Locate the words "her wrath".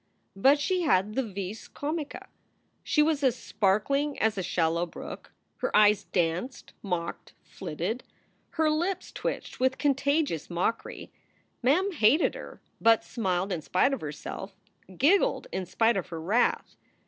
16.07-16.75